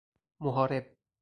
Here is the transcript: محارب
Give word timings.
محارب 0.41 0.85